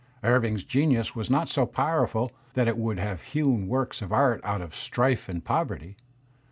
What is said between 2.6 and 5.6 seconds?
it would have hewn works of art out of strife and